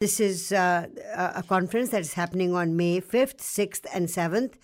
This 0.00 0.18
is 0.18 0.50
uh, 0.50 0.86
a 1.14 1.42
conference 1.42 1.90
that 1.90 2.00
is 2.00 2.14
happening 2.14 2.54
on 2.54 2.74
May 2.74 3.02
5th, 3.02 3.36
6th, 3.36 3.84
and 3.92 4.08
7th. 4.08 4.54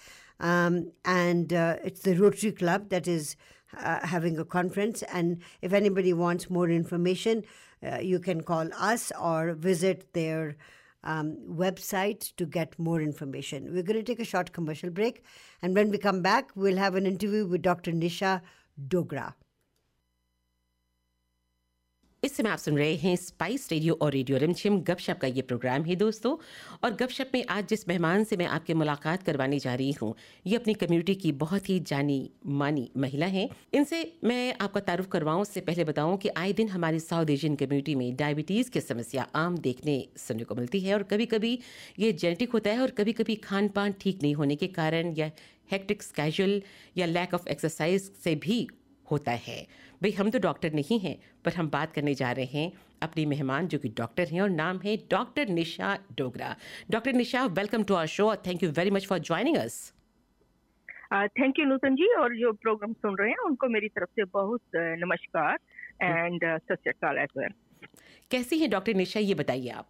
Um, 0.41 0.93
and 1.05 1.53
uh, 1.53 1.77
it's 1.85 2.01
the 2.01 2.15
Rotary 2.17 2.53
Club 2.53 2.89
that 2.89 3.07
is 3.07 3.37
uh, 3.77 4.07
having 4.07 4.39
a 4.39 4.47
conference. 4.47 5.03
And 5.13 5.43
if 5.61 5.75
anybody 5.75 6.15
wants 6.15 6.49
more 6.49 6.71
information, 6.71 7.45
uh, 7.87 7.99
you 7.99 8.19
can 8.19 8.45
call 8.45 8.71
us 8.79 9.13
or 9.21 9.53
visit 9.53 10.15
their 10.15 10.57
um, 11.05 11.37
website 11.47 12.35
to 12.37 12.47
get 12.47 12.79
more 12.79 13.03
information. 13.03 13.75
We're 13.75 13.83
going 13.83 14.03
to 14.03 14.11
take 14.11 14.21
a 14.21 14.25
short 14.25 14.55
commercial 14.55 14.89
break. 14.89 15.23
And 15.61 15.75
when 15.75 15.91
we 15.91 15.99
come 15.99 16.23
back, 16.23 16.49
we'll 16.55 16.79
have 16.79 16.95
an 16.95 17.05
interview 17.05 17.47
with 17.47 17.61
Dr. 17.61 17.93
Nisha 17.93 18.41
Dogra. 18.89 19.35
इस 22.27 22.37
समय 22.37 22.51
आप 22.51 22.59
सुन 22.59 22.77
रहे 22.79 22.95
हैं 22.97 23.15
spice 23.17 23.69
radio 23.73 23.95
और 24.03 24.13
radio 24.13 24.39
रिमझिम। 24.39 24.79
गपशप 24.81 25.19
का 25.19 25.27
ये 25.27 25.43
प्रोग्राम 25.43 25.83
है 25.85 25.97
दोस्तों। 25.97 26.35
और 26.85 26.93
गपशप 26.93 27.31
में 27.35 27.45
आज 27.47 27.67
जिस 27.69 27.87
मेहमान 27.89 28.25
से 28.25 28.37
मैं 28.37 28.47
आपके 28.47 28.75
मुलाकात 28.75 29.23
करवाने 29.23 29.59
जा 29.59 29.75
रही 29.75 29.93
हूँ, 29.93 30.15
ये 30.47 30.57
अपनी 30.57 30.75
कम्युनिटी 30.75 31.15
की 31.15 31.31
बहुत 31.35 31.69
ही 31.69 31.79
जानी 31.81 32.19
मानी 32.45 32.89
महिला 32.97 33.27
हैं। 33.27 33.49
इनसे 33.73 34.01
मैं 34.25 34.55
आपका 34.61 34.81
तारुफ 34.81 35.07
करवाऊँ 35.07 35.43
उससे 35.43 35.61
पहले 35.61 35.85
बताऊँ 35.85 36.17
कि 36.17 36.29
आए 36.29 36.53
दिन 36.53 36.69
हमारी 36.69 37.01
साउथ 37.01 37.31
एशियन 37.31 37.57
कम्युनिटी 37.57 37.95
में 37.95 38.17
डायबिटीज़ 38.17 38.71
की 38.71 38.81
समस्या 38.81 39.27
आम 39.35 39.59
देखने 39.59 39.97
सुनने 40.19 40.45
को 40.45 40.55
मिलती 40.55 40.81
है 40.81 40.95
और 40.95 41.03
कभी 41.03 41.27
कभी 41.27 41.59
ये 41.99 42.13
जेनेटिक 42.15 42.53
होता 42.53 42.71
है 42.71 42.81
और 42.81 42.91
कभी 42.93 43.13
कभी 43.13 43.35
खान 43.45 43.69
पान 43.69 43.95
ठीक 44.01 44.23
नहीं 44.23 44.35
होने 44.35 44.57
के 44.57 44.67
कारण 44.75 45.15
या 45.19 45.31
हेक्टिक 45.71 46.03
कैजुअल 46.17 46.61
या 46.97 47.07
लैक 47.07 47.35
ऑफ़ 47.35 47.49
एक्सरसाइज 47.49 48.11
से 48.25 48.35
भी 48.35 48.67
होता 49.11 49.33
है। 49.41 49.57
भाई 50.03 50.11
हम 50.13 50.31
तो 50.31 50.39
डॉक्टर 50.41 50.73
नहीं 50.73 50.99
हैं 51.01 51.17
पर 51.45 51.55
हम 51.55 51.69
बात 51.71 51.93
करने 51.93 52.15
जा 52.15 52.31
रहे 52.33 52.47
हैं 52.55 52.73
अपनी 53.03 53.27
मेहमान 53.27 53.67
जो 53.69 53.79
कि 53.79 53.89
डॉक्टर 53.99 54.29
हैं 54.29 54.41
और 54.43 54.51
नाम 54.51 54.81
है 54.85 54.97
doctor 55.11 55.49
Nisha 55.51 55.97
Dogra. 56.19 56.55
Doctor 56.91 57.13
Nisha 57.15 57.45
welcome 57.59 57.85
to 57.85 57.95
our 57.95 58.07
show 58.15 58.29
और 58.29 58.43
thank 58.47 58.63
you 58.63 58.71
very 58.79 58.91
much 58.91 59.07
for 59.09 59.19
joining 59.29 59.57
us 59.57 59.77
thank 61.39 61.59
you 61.59 61.65
Nutan 61.67 61.97
ji 61.97 62.13
और 62.15 62.37
जो 62.37 62.53
प्रोग्राम 62.63 62.93
सुन 62.95 63.17
रहे 63.17 63.31
हैं 63.31 63.45
उनको 63.47 63.69
मेरी 63.69 63.89
तरफ़ 63.89 64.11
से 64.11 64.25
बहुत 64.33 64.77
नमस्कार 65.05 65.59
एंड 66.03 66.45
एज 66.45 67.29
वेल 67.37 67.53
कैसी 68.31 68.59
है 68.59 68.69
डॉक्टर 68.69 68.95
निशा 68.95 69.21
ये 69.21 69.35
बताइए 69.35 69.69
आप। 69.71 69.89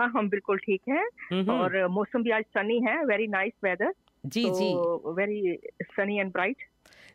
हाँ 0.00 0.08
हम 0.16 0.28
बिल्कुल 0.30 0.58
ठीक 0.58 0.80
हैं 0.88 1.46
और 1.54 1.86
मौसम 1.90 2.22
भी 2.22 2.30
आज 2.30 2.44
सनी 2.56 2.78
है 2.80 2.94
वेरी 3.04 3.26
नाइस 3.28 3.52
वेदर 3.64 3.92
जी 4.26 4.42
जी। 4.50 4.72
वेरी 5.14 5.56
सनी 5.82 6.18
एंड 6.18 6.32
ब्राइट 6.32 6.62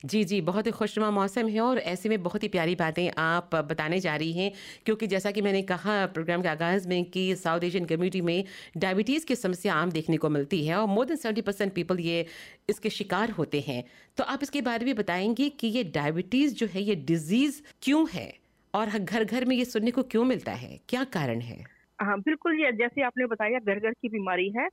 जी 0.04 0.24
जी 0.24 0.40
बहुत 0.42 0.66
ही 0.68 0.72
खुशनुमा 0.72 1.10
मौसम 1.12 1.48
है 1.48 1.60
और 1.62 1.78
ऐसे 1.80 2.10
में 2.10 2.22
बहुत 2.24 2.44
ही 2.44 2.48
प्यारी 2.48 2.76
बातें 2.76 3.10
आप 3.18 3.56
बताने 3.56 4.00
जा 4.00 4.16
रही 4.16 4.32
हैं 4.34 4.52
क्योंकि 4.86 5.08
जैसा 5.08 5.32
कि 5.32 5.42
मैंने 5.42 5.62
कहा 5.62 6.06
प्रोग्राम 6.08 6.42
के 6.42 6.48
आगाज़ 6.48 6.88
में 6.88 7.04
कि 7.06 7.24
साउथ 7.36 7.64
एशियन 7.64 7.86
कम्युनिटी 7.86 8.22
में 8.22 8.44
डायबिटीज़ 8.78 9.26
की 9.26 9.36
समस्या 9.36 9.74
आम 9.76 9.92
देखने 9.92 10.18
को 10.18 10.30
मिलती 10.30 10.66
है 10.66 10.76
और 10.76 10.88
more 10.88 11.06
than 11.06 11.18
seventy 11.18 11.42
percent 11.42 11.74
people 11.74 12.00
ये 12.00 12.26
इसके 12.70 12.90
शिकार 12.90 13.32
होते 13.32 13.60
हैं। 13.68 13.84
तो 14.18 14.24
आप 14.26 14.40
इसके 14.44 14.62
बारे 14.62 14.86
में 14.86 14.96
बताएँगे 14.96 15.50
कि 15.50 15.68
ये 15.68 15.84
डायबिटीज़ 15.94 16.56
जो 16.56 16.68
है 16.68 16.82
ये 16.82 16.96
डिज़ीज़ 17.06 17.62
क्यों 17.82 18.06
है 18.14 18.32
और 18.74 18.90
घर 19.00 19.24
घर 19.24 19.46
में 19.46 19.56
ये 19.56 19.66
सुनने 19.66 19.92
को 19.92 20.04
क्यों 20.04 20.24
मिलता 20.26 20.52
है? 20.52 20.80
क्या 20.90 21.04
कारण 21.14 21.42
है? 21.42 21.64
हाँ 22.00 22.20
बिल्कुल 22.20 22.60
ये 22.60 22.72
जैसे 22.72 23.04
आपने 23.04 23.26
बताया 23.26 23.60
घर 23.60 23.80
घर 23.80 23.92
की 23.92 24.10
बीमारी 24.10 24.50
है। 24.50 24.68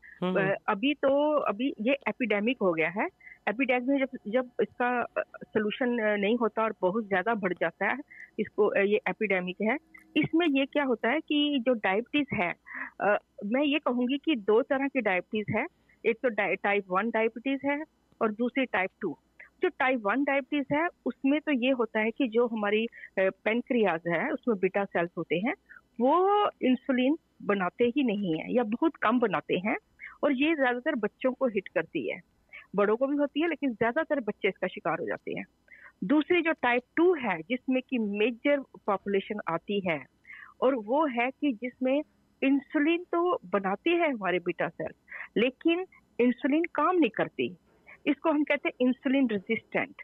अभी 0.68 0.92
तो 0.94 1.10
अभी 1.40 1.68
ये 1.80 1.92
एपिडेमिक 2.08 2.56
हो 2.62 2.72
गया 2.72 2.88
है 2.90 3.06
एपिडेमिक 3.46 3.88
में 3.88 3.98
जब 3.98 4.30
जब 4.32 4.50
इसका 4.62 4.90
सोल्यूशन 5.44 5.88
नहीं 6.20 6.36
होता 6.36 6.62
और 6.62 6.74
बहुत 6.80 7.06
ज़्यादा 7.06 7.34
बढ़ 7.34 7.52
जाता 7.52 7.86
है 7.86 7.98
इसको 8.40 8.74
ये 8.82 9.00
एपिडेमिक 9.08 9.56
है 9.62 9.76
इसमें 10.16 10.46
ये 10.46 10.66
क्या 10.66 10.84
होता 10.84 11.08
है 11.08 11.20
कि 11.20 11.62
जो 11.66 11.72
डायबिटीज़ 11.74 12.34
है 12.34 12.50
आ, 13.02 13.16
मैं 13.44 13.64
ये 13.64 13.78
कहूँगी 13.78 14.18
कि 14.18 14.36
दो 14.36 14.60
तरह 14.62 14.88
की 14.88 15.00
डायबिटीज़ 15.00 15.56
है 15.56 15.66
एक 16.04 16.18
तो 16.22 16.28
टाइप 16.28 16.84
वन 16.90 17.10
डायबिटीज़ 17.10 17.66
है 17.66 17.82
और 18.20 18.32
दूसरी 18.32 18.64
टाइप 18.66 18.90
टू 19.00 19.16
जो 19.62 19.68
टाइप 19.68 20.02
वन 20.04 20.24
डायबिटीज़ 20.24 20.74
है 20.74 20.86
उसमें 21.06 21.40
तो 21.40 21.52
ये 21.52 21.70
होता 21.70 22.00
है 22.00 22.10
कि 22.10 22.28
जो 22.28 22.46
हमारी 22.46 22.86
पेनक्रियाज 23.18 24.08
है 24.08 24.30
उसमें 24.30 24.58
बीटा 24.58 24.84
सेल्स 24.84 25.10
होते 25.18 25.36
हैं 25.36 25.54
वो 26.00 26.14
इंसुलिन 26.62 27.16
बनाते 27.42 27.84
ही 27.84 28.02
नहीं 28.02 28.38
है 28.38 28.52
या 28.54 28.62
बहुत 28.62 28.96
कम 28.96 29.18
बनाते 29.20 29.58
हैं 29.58 29.76
और 30.24 30.32
ये 30.32 30.54
ज़्यादातर 30.54 30.94
बच्चों 30.94 31.32
को 31.32 31.46
हिट 31.46 31.68
करती 31.68 32.08
है। 32.10 32.20
बड़ों 32.74 32.96
को 32.96 33.06
भी 33.06 33.16
होती 33.16 33.40
है, 33.40 33.48
लेकिन 33.48 33.72
ज़्यादातर 33.72 34.20
बच्चे 34.20 34.48
इसका 34.48 34.66
शिकार 34.66 35.00
हो 35.00 35.06
जाते 35.06 35.34
हैं। 35.34 35.44
दूसरी 36.04 36.40
जो 36.42 36.52
टाइप 36.52 36.82
टू 36.96 37.12
है, 37.14 37.38
जिसमें 37.40 37.80
कि 37.82 37.98
मेजर 37.98 38.60
पॉपुलेशन 38.86 39.40
आती 39.48 39.80
है, 39.88 40.04
और 40.60 40.74
वो 40.74 41.06
है 41.08 41.30
कि 41.30 41.52
जिसमें 41.52 42.00
इंसुलिन 42.42 43.04
तो 43.12 43.38
बनाती 43.52 43.90
है 43.90 44.10
हमारे 44.12 44.38
बीटा 44.38 44.68
सेल 44.68 44.92
लेकिन 45.36 45.84
इंसुलिन 46.18 46.62
काम 46.74 46.96
नहीं 46.96 47.10
करती। 47.10 47.46
इसको 48.06 48.30
हम 48.30 48.44
कहते 48.44 48.68
हैं 48.68 48.86
इंसुलिन 48.86 49.28
रेजिस्टेंट 49.30 50.02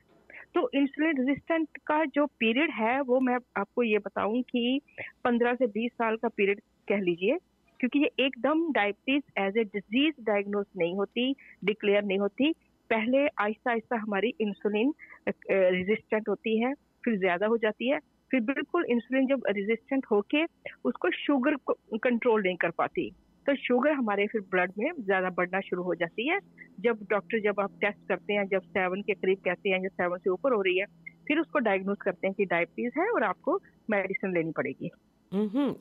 तो 0.55 0.69
इंसुलिन 0.75 1.17
रेजिस्टेंट 1.19 1.79
का 1.87 2.05
जो 2.05 2.27
पीरियड 2.41 2.71
है, 2.71 3.01
वो 3.01 3.21
मैं 3.21 3.37
आपको 3.57 3.83
ये 3.83 3.99
बताऊँ 3.99 4.43
कि 4.43 4.81
15 5.25 5.55
से 5.55 5.67
20 5.69 5.93
साल 5.93 6.17
का 6.17 6.29
पीरियड 6.29 6.61
कह 6.89 7.01
लीजिए 7.01 7.37
क्योंकि 7.81 7.99
ये 7.99 8.11
एकदम 8.21 8.71
diabetes 8.73 9.41
as 9.41 9.57
a 9.59 9.65
disease 9.67 10.25
diagnose 10.27 10.67
नहीं 10.77 10.95
होती 10.95 11.33
डिक्लेयर 11.65 12.03
नहीं 12.05 12.19
होती। 12.19 12.53
पहले 12.91 13.27
आहिस्ता 13.29 13.71
आहिस्ता 13.71 13.97
हमारी 13.97 14.35
इंसुलिन 14.41 14.93
रेजिस्टेंट 15.29 16.29
होती 16.29 16.59
है, 16.61 16.73
फिर 17.05 17.19
ज़्यादा 17.19 17.47
हो 17.47 17.57
जाती 17.59 17.89
है, 17.89 17.99
फिर 18.31 18.41
बिल्कुल 18.43 18.85
इंसुलिन 18.91 19.27
जब 19.27 19.43
रेजिस्टेंट 19.49 20.07
होके 20.11 20.45
उसको 20.85 21.11
शुगर 21.17 21.57
कंट्रोल 21.99 22.43
नहीं 22.43 22.57
कर 22.57 22.71
पाती। 22.79 23.11
तो 23.47 23.55
शुगर 23.57 23.93
हमारे 23.93 24.27
फिर 24.27 24.41
ब्लड 24.51 24.73
में 24.79 24.91
ज़्यादा 25.01 25.31
बढ़ना 25.31 25.61
शुरू 25.61 25.83
हो 25.83 25.95
जाती 25.95 26.29
है। 26.29 26.39
जब 26.81 27.07
डॉक्टर 27.11 27.41
जब 27.41 27.61
आप 27.61 27.73
टेस्ट 27.81 28.09
करते 28.09 28.33
हैं, 28.33 28.47
जब 28.49 28.63
सेवन 28.63 29.03
के 29.03 29.15
करीब 29.15 29.39
कहते 29.45 29.71
हैं 29.71 29.81
जब 29.83 29.91
सेवन 29.93 30.19
से 30.19 30.31
ऊपर 30.31 30.53
हो 30.53 30.61
रही 30.63 30.79
है, 30.79 30.87
फिर 31.29 31.39
उसको 31.39 31.59
डायग्नोज 31.59 31.97
करते 32.03 32.27
हैं 32.27 32.35
कि 32.35 32.45
डायबिटीज़ 32.45 32.99
है 33.01 33.09
और 33.11 33.23
आपको 33.25 33.61
मेडिसिन 33.89 34.35
लेनी 34.35 34.53
पड़ेगी। 34.57 34.91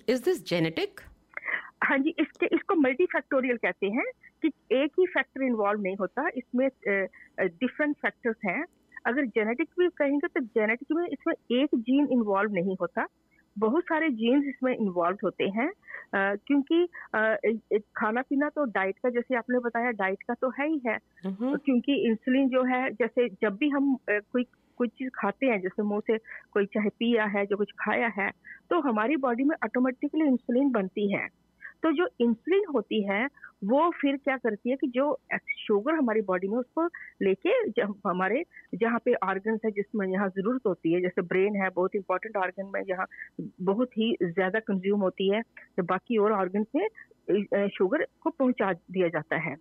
इज़ 0.10 0.24
दिस 0.26 0.46
जेनेटिक 0.50 1.02
हाँ 1.86 1.98
जी 1.98 2.10
इसके 2.20 2.46
इसको 2.56 2.76
मल्टी 2.76 3.06
फैक्टोरियल 3.06 3.58
कहते 3.58 3.88
हैं 3.88 4.06
कि 4.42 4.48
एक 4.76 4.92
ही 5.00 5.06
फैक्टर 5.06 5.44
इन्वॉल्व 5.44 5.82
नहीं 5.82 5.96
होता। 6.00 6.28
इसमें 6.38 6.68
डिफरेंट 7.40 7.96
फैक्टर्स 7.96 8.38
हैं। 8.46 8.64
अगर 9.08 9.26
जेनेटिक 9.26 9.70
भी 9.80 9.88
कहेंगे 9.98 10.28
तो 10.28 10.40
जेनेटिक 10.40 10.92
में 10.92 11.08
इसमें 11.08 11.34
एक 11.62 11.76
जीन 11.76 12.08
इन्वॉल्व 12.12 12.54
नहीं 12.54 12.76
होता। 12.82 13.06
बहुत 13.56 13.84
सारे 13.84 14.10
जीन्स 14.12 14.46
इसमें 14.46 14.76
इन्वॉल्व 14.76 15.18
होते 15.24 15.44
हैं 15.50 15.68
आ, 16.16 16.36
क्योंकि 16.36 16.88
आ, 17.16 17.36
खाना 17.98 18.22
पीना 18.22 18.50
तो 18.50 18.66
डाइट 18.66 18.98
का 19.04 19.10
जैसे 19.10 19.36
आपने 19.36 19.60
बताया 19.60 19.92
डाइट 19.92 20.24
का 20.24 20.34
तो 20.34 20.50
है 20.50 20.68
ही 20.68 20.82
है। 20.88 20.98
क्योंकि 21.58 21.94
इंसुलिन 22.10 22.50
जो 22.50 22.64
है 22.64 22.90
जैसे 22.92 23.28
जब 23.30 23.58
भी 23.58 23.70
हम 23.70 23.98
कोई 24.10 24.44
कोई 24.78 24.88
चीज़ 24.88 25.10
खाते 25.16 25.46
हैं 25.46 25.60
जैसे 25.62 25.84
मुँह 25.84 26.00
से 26.08 26.18
कोई 26.52 26.66
चाहे 26.66 26.90
पिया 26.90 27.26
है 27.26 27.46
जो 27.46 27.58
कुछ 27.58 27.72
खाया 27.80 28.08
है 28.18 28.30
तो 28.70 28.80
हमारी 28.80 29.16
बॉडी 29.18 29.44
में 29.44 29.56
ऑटोमेटिकली 29.64 30.28
इंसुलिन 30.28 30.72
बनती 30.72 31.12
है। 31.14 31.28
तो 31.84 31.92
जो 31.92 32.08
इंसुलिन 32.22 32.64
होती 32.76 33.02
है 33.04 33.26
वो 33.64 33.90
फिर 33.92 34.18
क्या 34.18 34.38
करती 34.38 34.70
है 34.70 34.76
कि 34.76 34.88
जो 34.88 35.18
शुगर 35.58 35.96
हमारी 35.96 36.22
बॉडी 36.22 36.48
में 36.48 36.58
उसको 36.58 36.86
लेके 37.24 37.50
हमारे 38.10 38.44
जहाँ 38.76 39.00
पे 39.06 39.14
ऑर्गन्स 39.14 39.60
है 39.66 39.72
जिसमें 39.72 40.08
यहाँ 40.08 40.28
ज़रूरत 40.30 40.62
होती 40.68 40.94
है 40.94 41.02
जैसे 41.02 41.22
ब्रेन 41.22 41.56
है 41.56 41.70
बहुत 41.70 41.96
इंपॉर्टेंट 41.96 42.38
ऑर्गन 42.38 42.72
में 42.74 42.84
जहाँ 42.84 43.06
बहुत 43.62 43.98
ही 43.98 44.16
ज़्यादा 44.24 44.60
कंज्यूम 44.60 45.00
होती 45.00 45.30
है 45.32 45.42
तो 45.78 45.84
बाकी 45.84 46.18
और 46.18 46.32
ऑर्गन 46.32 46.66
में 46.76 47.68
शुगर 47.68 48.06
को 48.22 48.30
पहुँचा 48.30 48.72
दिया 48.74 49.08
जाता 49.08 49.36
है। 49.36 49.56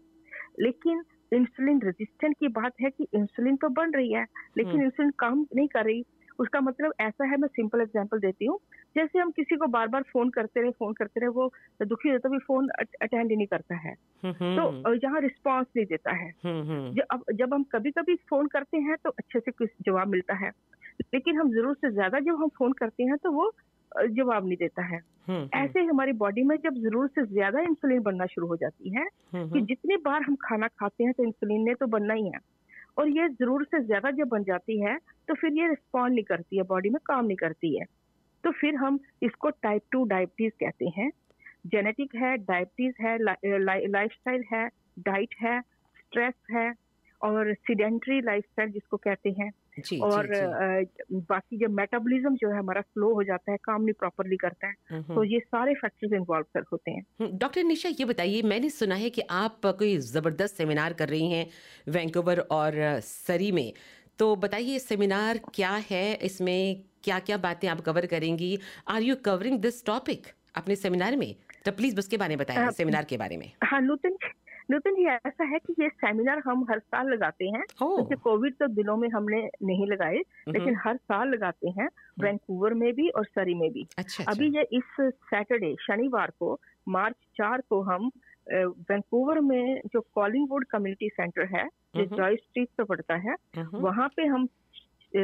लेकिन 0.60 1.02
इंसुलिन 1.34 1.80
रेजिस्टेंट 1.82 2.36
की 2.40 2.48
बात 2.48 2.72
है 2.82 2.90
कि 2.90 3.06
इंसुलिन 3.14 3.56
तो 3.56 3.68
बन 3.68 3.92
रही 3.92 4.12
है 4.12 4.24
लेकिन 4.58 4.82
इंसुलिन 4.82 5.10
काम 5.18 5.46
नहीं 5.56 5.68
कर 5.68 5.84
रही। 5.84 6.02
उसका 6.38 6.60
मतलब 6.60 6.92
ऐसा 7.00 7.24
है 7.24 7.36
मैं 7.36 7.48
सिंपल 7.48 7.80
एग्ज़ाम्पल 7.80 8.18
देती 8.18 8.46
हूँ। 8.46 8.58
जैसे 8.96 9.18
हम 9.18 9.30
किसी 9.30 9.56
को 9.56 9.66
बार 9.66 9.88
बार 9.88 10.02
फ़ोन 10.02 10.30
करते 10.30 10.60
रहे 10.62 10.70
फ़ोन 10.70 10.92
करते 10.92 11.20
रहे 11.20 11.28
वो 11.28 11.50
दुखी 11.84 12.08
होता 12.08 12.28
भी 12.28 12.38
फ़ोन 12.38 12.68
अटेंड 13.02 13.30
ही 13.30 13.36
नहीं 13.36 13.46
करता 13.46 13.76
है। 13.76 13.94
तो 14.56 14.94
यहाँ 14.96 15.20
रिस्पॉन्स 15.20 15.66
नहीं 15.76 15.86
देता 15.86 16.16
है। 16.16 16.30
जब 16.92 17.24
जब 17.34 17.54
हम 17.54 17.62
कभी 17.64 17.90
कभी 17.90 18.14
फ़ोन 18.30 18.46
करते 18.46 18.78
हैं 18.78 18.96
तो 19.04 19.10
अच्छे 19.10 19.40
से 19.40 19.50
कुछ 19.50 19.70
जवाब 19.86 20.08
मिलता 20.08 20.34
है। 20.34 20.50
लेकिन 21.14 21.38
हम 21.38 21.50
ज़रूर 21.52 21.74
से 21.74 21.90
ज़्यादा 21.90 22.18
जब 22.20 22.42
हम 22.42 22.48
फ़ोन 22.48 22.72
करते 22.72 23.04
हैं 23.04 23.16
तो 23.18 23.30
वो 23.32 23.50
जवाब 24.08 24.46
नहीं 24.46 24.56
देता 24.56 24.82
है। 24.86 25.00
ऐसे 25.52 25.80
ही 25.80 25.86
हमारी 25.86 26.12
बॉडी 26.12 26.42
में 26.42 26.56
जब 26.56 26.74
ज़रूर 26.82 27.08
से 27.08 27.26
ज़्यादा 27.26 27.60
इंसुलिन 27.60 28.00
बनना 28.02 28.26
शुरू 28.26 28.46
हो 28.46 28.56
जाती 28.56 28.90
है 28.96 29.04
कि 29.52 29.60
जितनी 29.62 29.96
बार 29.96 30.22
हम 30.22 30.36
खाना 30.42 30.68
खाते 30.68 31.04
हैं 31.04 31.12
तो 31.12 31.24
इंसुलिन 31.24 31.62
ने 31.62 31.74
तो 31.74 31.86
बनना 31.86 32.14
ही 32.14 32.28
है। 32.28 32.38
और 32.96 33.08
ये 33.08 33.28
ज़रूर 33.30 33.64
से 33.64 33.82
ज़्यादा 33.82 34.10
जब 34.12 34.28
बन 34.28 34.44
जाती 34.44 34.80
है 34.80 34.96
तो 35.28 35.34
फिर 35.34 35.52
ये 35.52 35.68
रिस्पॉन्ड 35.68 36.14
नहीं 36.14 36.24
करती 36.24 36.56
है 36.56 36.62
बॉडी 36.64 36.90
में 36.90 36.98
काम 37.06 37.24
नहीं 37.26 37.36
करती 37.36 37.76
है। 37.78 37.84
तो 38.44 38.50
फिर 38.52 38.74
हम 38.76 38.98
इसको 39.22 39.50
टाइप 39.62 39.82
टू 39.92 40.04
डायबिटीज़ 40.04 40.52
कहते 40.60 40.88
हैं। 40.96 41.10
जेनेटिक 41.66 42.14
है 42.14 42.36
डायबिटीज़ 42.38 43.02
है 43.02 43.16
लाइफ 43.18 44.12
स्टाइल 44.12 44.44
है 44.52 44.66
डाइट 45.00 45.34
है 45.42 45.60
स्ट्रेस 45.60 46.34
है 46.50 46.72
और 47.20 47.52
सीडेंट्री 47.56 48.20
लाइफस्टाइल 48.20 48.70
जिसको 48.70 48.96
कहते 48.98 49.30
हैं। 49.38 49.50
जी 49.78 49.98
और 50.00 50.26
जी। 50.26 50.84
जी 50.84 51.16
बाकी 51.28 51.58
जब 51.58 51.70
मेटाबॉलिज्म 51.70 52.34
जो 52.36 52.50
है 52.50 52.58
हमारा 52.58 52.80
स्लो 52.80 53.14
हो 53.14 53.22
जाता 53.22 53.52
है 53.52 53.56
काम 53.64 53.82
नहीं 53.82 53.92
प्रॉपरली 53.92 54.36
करता 54.36 54.66
है 54.66 54.74
हम्म, 54.90 55.14
तो 55.14 55.24
ये 55.24 55.38
सारे 55.40 55.74
फैक्टर्स 55.74 56.12
इन्वॉल्व 56.12 56.46
कर 56.54 56.64
होते 56.72 56.90
हैं। 56.90 57.04
हम्म, 57.20 57.38
डॉक्टर 57.38 57.64
निशा 57.64 57.88
ये 57.88 58.04
बताइए 58.04 58.42
मैंने 58.42 58.70
सुना 58.70 58.94
है 58.94 59.10
कि 59.10 59.22
आप 59.30 59.60
कोई 59.66 59.96
ज़बरदस्त 59.98 60.56
सेमिनार 60.56 60.92
कर 60.92 61.08
रही 61.08 61.30
हैं 61.30 61.46
वैंकूवर 61.88 62.38
और 62.40 63.00
सरी 63.00 63.52
में। 63.52 63.72
तो 64.18 64.36
बताइए 64.36 64.78
सेमिनार 64.78 65.40
क्या 65.54 65.70
है? 65.90 66.14
इसमें 66.14 66.82
क्या 67.04 67.18
क्या 67.18 67.36
बातें 67.36 67.68
आप 67.68 67.80
कवर 67.80 68.06
करेंगी? 68.06 68.58
Are 68.88 69.02
you 69.02 69.16
covering 69.16 69.58
this 69.58 69.84
topic 69.86 70.26
अपने 70.56 70.76
सेमिनार 70.76 71.16
में? 71.16 71.34
तो 71.64 71.72
प्लीज़ 71.72 71.98
उसके 71.98 72.16
बारे 72.16 72.36
में 72.36 72.38
बताइए 72.38 72.66
अ, 72.66 72.70
सेमिनार 72.70 73.04
के 73.04 73.16
बारे 73.16 73.36
में। 73.36 73.50
हाँ 73.64 73.80
नूतन 73.80 74.16
नूतन 74.70 74.94
जी 74.94 75.04
ऐसा 75.06 75.44
है 75.44 75.58
कि 75.58 75.74
ये 75.80 75.88
सेमिनार 75.88 76.42
हम 76.44 76.64
हर 76.70 76.78
साल 76.78 77.08
लगाते 77.08 77.44
हैं। 77.46 77.62
जैसे 77.82 78.16
कोविड 78.16 78.54
तो 78.58 78.66
दिनों 78.74 78.96
में 78.96 79.08
हमने 79.08 79.40
नहीं 79.62 79.86
लगाए 79.86 80.22
लेकिन 80.48 80.76
हर 80.84 80.96
साल 80.96 81.28
लगाते 81.28 81.70
हैं 81.78 81.88
वैंकूवर 82.20 82.74
में 82.74 82.92
भी 82.94 83.08
और 83.08 83.24
सरी 83.24 83.54
में 83.54 83.70
भी। 83.72 83.86
अच्छा 83.98 84.24
अभी 84.30 84.46
अच्छा 84.48 84.60
ये 84.60 84.66
इस 84.78 85.14
सैटरडे 85.30 85.74
शनिवार 85.80 86.32
को 86.38 86.58
मार्च 86.88 87.16
चार 87.38 87.62
को 87.68 87.80
हम 87.82 88.10
वैंकूवर 88.90 89.40
में 89.40 89.80
जो 89.92 90.00
कॉलिंगवुड 90.14 90.64
कम्युनिटी 90.70 91.08
सेंटर 91.08 91.46
है 91.56 91.66
जो 91.96 92.02
हम्म। 92.02 92.16
जॉय 92.16 92.36
स्ट्रीट 92.36 92.68
पे 92.78 92.84
पड़ता 92.84 93.14
है 93.16 93.34
हम्म, 93.56 93.78
वहाँ 93.78 94.08
पे 94.16 94.26
हम 94.26 94.48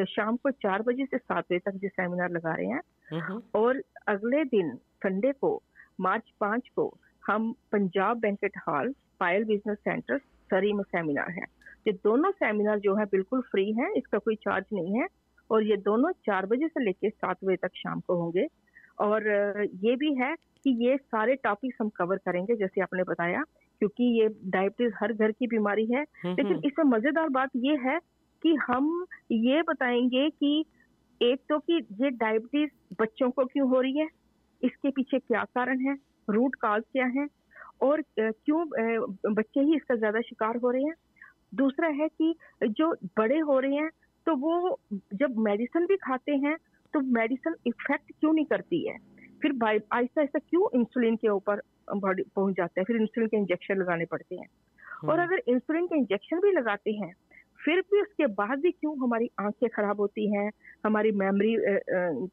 शाम 0.08 0.36
को 0.36 0.50
चार 0.50 0.82
बजे 0.82 1.04
से 1.04 1.18
सात 1.18 1.44
बजे 1.44 1.58
तक 1.58 1.80
ये 1.84 1.88
सेमिनार 1.88 2.30
लगा 2.30 2.54
रहे 2.54 2.66
हैं। 2.66 2.80
हम्म, 3.12 3.40
और 3.54 3.82
अगले 4.08 4.44
दिन 4.44 4.74
संडे 5.04 5.32
को 5.40 5.60
मार्च 6.00 6.30
पाँच 6.40 6.68
को 6.76 6.92
हम 7.26 7.52
Punjab 7.72 8.18
banquet 8.20 8.56
hall 8.68 8.94
Payal 9.20 9.44
business 9.44 9.78
centre 9.78 10.18
Surrey 10.18 10.72
में 10.72 10.82
सेमिनार 10.84 11.30
है। 11.30 11.44
ये 11.86 11.92
दोनों 12.04 12.30
सेमिनार 12.30 12.78
जो 12.78 12.94
है 12.94 13.04
बिल्कुल 13.04 13.40
फ्री 13.40 13.72
है 13.72 13.90
इसका 13.96 14.18
कोई 14.18 14.34
चार्ज 14.34 14.64
नहीं 14.72 15.00
है 15.00 15.06
और 15.50 15.62
ये 15.62 15.76
दोनों 15.76 16.10
चार 16.26 16.46
बजे 16.46 16.68
से 16.68 16.84
लेकर 16.84 17.10
सात 17.10 17.36
बजे 17.44 17.56
तक 17.56 17.76
शाम 17.76 18.00
को 18.00 18.16
होंगे। 18.16 18.46
और 19.00 19.28
ये 19.84 19.94
भी 19.96 20.14
है 20.14 20.34
कि 20.64 20.70
ये 20.86 20.96
सारे 20.96 21.34
टॉपिक्स 21.34 21.76
हम 21.80 21.88
कवर 21.88 22.16
करेंगे 22.16 22.56
जैसे 22.56 22.80
आपने 22.80 23.02
बताया 23.02 23.42
क्योंकि 23.80 24.04
ये 24.20 24.28
डायबिटीज़ 24.28 24.92
हर 25.00 25.12
घर 25.12 25.32
की 25.32 25.46
बीमारी 25.46 25.84
है। 25.84 26.02
हम्म, 26.02 26.30
लेकिन 26.30 26.52
हम्म, 26.52 26.66
इसमें 26.66 26.84
मज़ेदार 26.84 27.28
बात 27.28 27.50
ये 27.56 27.76
है 27.76 27.98
कि 28.42 28.54
हम 28.66 29.06
ये 29.32 29.62
बताएँगे 29.62 30.28
कि 30.30 30.64
एक 31.20 31.40
तो 31.48 31.58
कि 31.58 31.80
ये 32.02 32.10
डायबिटीज़ 32.10 32.70
बच्चों 33.00 33.30
को 33.30 33.44
क्यों 33.44 33.68
हो 33.68 33.80
रही 33.80 33.98
है 33.98 34.08
इसके 34.62 34.90
पीछे 34.90 35.18
क्या 35.18 35.44
कारण 35.44 35.80
है 35.80 35.96
रूट 36.30 36.54
काज 36.54 36.82
क्या 36.92 37.06
है 37.06 37.26
और 37.82 38.02
क्यों 38.18 38.64
बच्चे 39.34 39.60
ही 39.60 39.76
इसका 39.76 39.94
ज़्यादा 39.94 40.20
शिकार 40.20 40.56
हो 40.56 40.70
रहे 40.70 40.82
हैं? 40.82 40.94
दूसरा 41.54 41.88
है 41.88 42.08
कि 42.08 42.34
जो 42.62 42.90
बड़े 43.18 43.38
हो 43.40 43.58
रहे 43.60 43.74
हैं 43.74 43.90
तो 44.26 44.34
वो 44.36 44.78
जब 44.92 45.38
मेडिसिन 45.38 45.86
भी 45.86 45.96
खाते 45.96 46.32
हैं 46.44 46.56
तो 46.94 47.00
मेडिसिन 47.18 47.54
इफ़ेक्ट 47.66 48.12
क्यों 48.20 48.32
नहीं 48.32 48.44
करती 48.44 48.86
है? 48.88 48.96
फिर 49.42 49.52
आहिस्ता 49.64 50.20
आहिस्ता 50.20 50.38
क्यों 50.38 50.68
इंसुलिन 50.80 51.16
के 51.16 51.28
ऊपर 51.28 51.60
बॉडी 51.96 52.22
पहुँच 52.36 52.56
जाता 52.56 52.80
है? 52.80 52.84
फिर 52.84 52.96
इंसुलिन 52.96 53.28
के 53.28 53.36
इंजेक्शन 53.36 53.78
लगाने 53.78 54.04
पड़ते 54.04 54.36
हैं। 54.36 54.46
और 55.08 55.18
हम्म, 55.18 55.22
अगर 55.22 55.42
इंसुलिन 55.48 55.86
के 55.86 55.96
इंजेक्शन 55.98 56.40
भी 56.40 56.52
लगाते 56.52 56.92
हैं 56.92 57.12
फिर 57.60 57.80
भी 57.92 58.00
उसके 58.00 58.26
बाद 58.34 58.58
भी 58.58 58.70
क्यों 58.70 58.96
हमारी 58.98 59.28
आँखें 59.40 59.68
खराब 59.68 60.00
होती 60.00 60.26
हैं? 60.34 60.50
हमारी 60.86 61.10
मेमोरी 61.12 61.56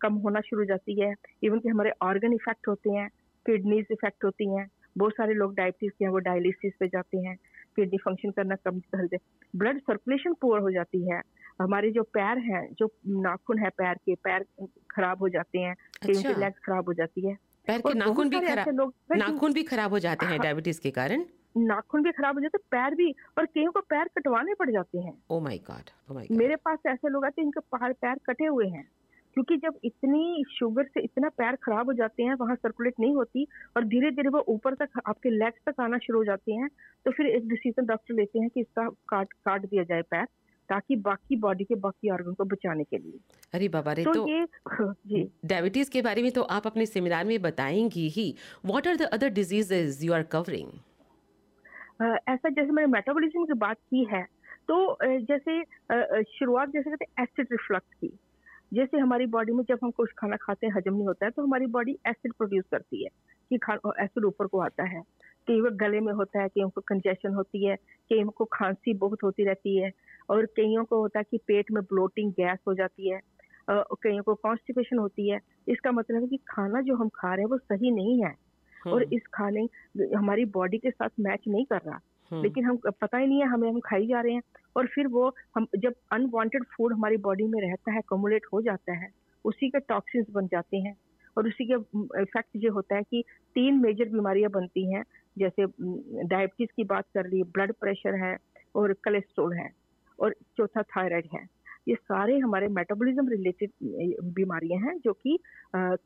कम 0.02 0.14
होना 0.24 0.42
शुरू 0.42 0.62
हो 0.62 0.66
जाती 0.66 1.00
है। 1.02 1.14
इवन 1.44 1.60
कि 1.60 1.70
हमारे 1.70 1.92
ऑर्गन 2.02 2.34
इफ़ेक्ट 2.34 2.68
होते 2.68 2.90
हैं 2.90 3.08
किडनीज 3.46 3.86
इफ़ेक्ट 3.92 4.24
होती 4.26 4.50
हैं। 4.56 4.68
बहुत 4.98 5.14
सारे 5.14 5.34
लोग 5.34 5.56
डायबिटीज़ 5.56 5.92
के 6.00 6.06
हैं 6.06 6.12
वो 6.12 6.20
डायलिसिस 6.20 6.74
पे 6.80 6.88
जाते 6.88 7.18
हैं 7.18 7.36
किडनी 7.76 7.98
फ़ंक्शन 7.98 8.32
करना 8.32 8.56
कम 8.56 8.80
कर 8.80 9.08
दे 9.08 9.18
ब्लड 9.56 9.80
सर्कुलेशन 9.80 10.34
पुअर 10.34 10.62
हो 10.62 10.72
जाती 10.72 11.12
है। 11.12 11.22
हमारे 11.62 11.92
जो 11.92 12.04
पैर 12.04 12.38
हैं 12.38 12.68
जो 12.74 12.90
नाखून 13.08 13.60
है 13.60 13.70
पैर 13.70 13.94
के 13.96 14.16
पैर 14.16 14.46
खराब 14.92 15.20
हो 15.20 15.30
जाते 15.30 15.60
हैं 15.60 15.74
अच्छा। 16.02 16.34
की 16.34 16.40
लेग्स 16.40 16.60
खराब 16.66 16.86
हो 16.86 16.94
जाती 16.94 17.28
है। 17.28 17.36
पैर 17.68 17.82
के 17.82 17.94
नाखून 17.94 18.30
भी 18.30 18.40
खराब 18.40 18.70
लोग 18.70 18.94
हैं 19.12 19.18
नाखून 19.18 19.54
भी 19.54 19.64
खराब 19.64 19.92
हो 19.92 20.00
जाते 20.00 20.26
हैं 20.26 20.32
हाँ। 20.32 20.44
डायबिटीज़ 20.44 20.82
के 20.82 20.92
कारण? 20.92 21.26
नाखून 21.58 22.04
भी 22.04 22.12
खराब 22.12 22.36
हो 22.36 22.42
जाते 22.42 22.58
हैं 22.58 22.68
पैर 22.72 22.96
भी 22.96 23.12
और 23.38 23.46
कईयों 23.46 23.72
को 23.72 23.80
पैर 23.80 24.08
कटवाने 24.08 24.54
पड़ 24.54 24.70
जाते 24.72 24.98
हैं। 24.98 25.14
Oh 25.30 25.40
my 25.40 25.58
god 25.58 25.90
oh 26.12 26.14
my 26.14 26.26
god 26.26 26.38
मेरे 26.38 26.56
पास 26.56 26.80
ऐसे 26.88 27.10
लोग 27.10 27.26
आते 27.26 27.42
हैं 27.42 27.46
इनके 27.46 27.60
पैर 27.60 27.94
पैर 27.94 28.16
कटे 28.26 28.46
हुए 28.46 28.68
हैं। 28.68 28.88
क्योंकि 29.38 29.56
जब 29.58 29.74
इतनी 29.84 30.44
शुगर 30.52 30.84
से 30.84 31.02
इतना 31.02 31.30
पैर 31.30 31.56
खराब 31.56 31.86
हो 31.86 31.94
जाते 31.94 32.24
हैं 32.24 32.36
वहाँ 32.36 32.56
सर्कुलेट 32.56 32.94
नहीं 33.00 33.14
होती 33.16 33.46
और 33.78 33.84
धीरे 33.84 34.10
धीरे 34.12 34.30
वो 34.30 34.40
ऊपर 34.50 34.76
तक 34.76 35.00
आपके 35.08 35.30
लेग्स 35.30 35.60
तक 35.66 35.82
आना 35.82 35.98
शुरू 35.98 36.20
हो 36.20 36.26
जाते 36.26 36.54
हैं 36.54 36.70
तो 37.06 37.12
फिर 37.12 37.26
एक 37.26 37.48
डिसीज़न 37.48 37.86
डॉक्टर 37.86 38.16
लेते 38.16 38.40
हैं 38.40 38.50
कि 38.50 38.62
इसका 38.62 38.88
काट 39.10 39.34
काट 39.46 39.66
दिया 39.66 39.84
जाए 39.84 40.02
पैर 40.02 40.26
ताकि 40.70 40.96
बाकी 41.06 41.36
बॉडी 41.36 41.64
के 41.64 41.76
बाकी 41.76 42.10
ऑर्गन 42.10 42.34
को 42.34 42.44
बचाने 42.46 42.84
के 42.84 42.98
लिए। 42.98 43.20
अरे 43.54 43.68
बाबा 43.68 43.94
रे 43.94 44.04
तो, 44.04 44.14
तो 44.14 44.28
ये 44.28 44.46
जी। 45.08 45.28
डायबिटीज़ 45.46 45.92
के 45.92 46.02
बारे 46.02 46.22
में 46.22 46.32
तो 46.32 46.42
आप 46.42 46.68
अपने 46.68 46.86
सेमिनार 46.86 47.26
में 47.26 47.42
बताएँगी 47.42 48.08
ही। 48.10 48.34
What 48.66 48.88
are 48.88 48.96
the 48.96 49.10
other 49.14 49.30
diseases 49.32 50.04
you 50.04 50.14
are 50.14 50.24
covering 50.34 50.70
ऐसा 52.30 52.50
जैसे 52.50 52.72
मैंने 52.72 52.88
मेटाबॉलिज्म 52.88 53.46
की 53.46 53.54
बात 53.60 53.78
की 53.78 54.04
है 54.06 54.24
तो 54.70 54.98
जैसे 55.04 55.62
शुरुआत 56.32 56.70
जैसे 56.70 56.90
कहते 56.90 57.06
हैं 57.06 57.24
एसिड 57.24 57.48
रिफ्लक्स 57.52 57.94
की। 57.94 58.18
जैसे 58.72 58.98
हमारी 58.98 59.26
बॉडी 59.26 59.54
में 59.54 59.64
जब 59.64 59.80
हम 59.84 59.92
कुछ 59.92 60.12
खाना 60.18 60.36
खाते 60.36 60.68
हैं 60.68 60.74
हजम 60.74 60.94
नहीं 60.94 61.08
होता 61.08 61.26
है 61.26 61.32
तो 61.32 61.44
हमारी 61.44 61.66
बॉडी 61.68 61.98
एसिड 62.08 62.34
प्रोड्यूस 62.34 62.64
करती 62.72 63.04
है 63.04 63.10
कि 63.52 63.56
एसिड 64.04 64.26
ऊपर 64.26 64.48
को 64.48 64.60
आता 64.60 64.84
है। 64.88 65.02
कई 65.48 65.62
बार 65.62 65.72
गले 65.78 66.00
में 66.00 66.12
होता 66.14 66.42
है 66.42 66.48
कईयों 66.48 66.70
को 66.70 66.82
कंजेशन 66.82 67.34
होती 67.34 67.66
है 67.66 67.76
कईयों 68.12 68.30
को 68.30 68.46
खांसी 68.54 68.94
बहुत 68.96 69.24
होती 69.24 69.46
रहती 69.46 69.78
है 69.78 69.92
और 70.30 70.46
कईयों 70.56 70.84
को 70.86 71.00
होता 71.02 71.20
है 71.20 71.26
कि 71.32 71.38
पेट 71.38 71.72
में 71.72 71.82
ब्लोटिंग 71.84 72.32
गैस 72.32 72.60
हो 72.68 72.74
जाती 72.74 73.10
है 73.12 73.20
कईयों 73.70 74.24
को 74.24 74.34
कॉन्स्टिपेशन 74.36 74.98
होती 74.98 75.30
है। 75.30 75.40
इसका 75.68 75.92
मतलब 75.92 76.22
है 76.22 76.28
कि 76.28 76.38
खाना 76.48 76.82
जो 76.82 76.96
हम 76.96 77.10
खा 77.16 77.34
रहे 77.34 77.44
हैं 77.44 77.50
वो 77.50 77.58
सही 77.58 77.92
नहीं 77.92 78.24
है। 78.24 78.34
और 78.88 79.04
इस 79.04 79.22
खाने 79.34 79.68
हमारी 80.16 80.46
बॉडी 80.52 80.78
के 80.78 80.92
साथ 80.92 81.10
मैच 81.20 81.44
नहीं 81.48 81.66
कर 81.66 81.80
रहा। 81.86 82.00
लेकिन 82.34 82.66
हम 82.66 82.78
पता 82.78 83.18
ही 83.18 83.28
नहीं 83.28 83.40
है, 83.40 83.48
हमें 83.48 83.70
हम 83.70 83.80
खाई 83.80 84.08
जा 84.08 84.22
रहे 84.22 84.34
हैं। 84.34 84.42
और 84.76 84.88
फिर 84.88 85.08
वो 85.08 85.36
हम, 85.56 85.68
जब 85.78 85.94
अनवांटेड 86.12 86.64
फ़ूड 86.64 86.94
हमारी 86.94 87.18
बॉडी 87.18 87.44
में 87.44 87.62
रहता 87.62 87.92
है 87.92 88.02
कमुलेट 88.10 88.42
हो 88.54 88.62
जाता 88.62 88.94
है, 88.94 89.10
उसी 89.46 89.70
के 89.70 89.80
टॉक्सिन्स 89.80 90.28
बन 90.32 90.48
जाते 90.48 90.78
हैं। 90.78 90.98
और 91.38 91.48
उसी 91.48 91.66
के 91.66 91.74
इफ़ेक्ट 92.22 92.50
ये 92.56 92.70
होता 92.70 92.96
है 92.96 93.04
कि 93.04 93.24
तीन 93.56 93.76
मेजर 93.76 94.06
बीमारियाँ 94.06 94.50
बनती 94.52 94.94
हैं, 94.94 95.04
जैसे 95.38 95.66
डायबिटीज़ 96.28 96.70
की 96.76 96.84
बात 96.84 97.06
कर 97.14 97.28
ली 97.28 97.44
ब्लड 97.44 97.74
प्रेशर 97.74 98.16
है 98.16 98.38
और 98.76 98.94
कोलेस्ट्रोल 98.94 99.54
है 99.54 99.70
और 100.20 100.36
चौथा 100.58 100.82
थायराइड 100.82 101.28
है। 101.34 101.57
ये 101.88 101.96
सारे 101.96 102.38
हमारे 102.40 102.68
मेटाबॉलिज्म 102.68 103.28
रिलेटेड 103.30 103.72
बीमारियाँ 104.36 104.80
हैं 104.82 104.98
जो 105.00 105.14
कि 105.14 105.38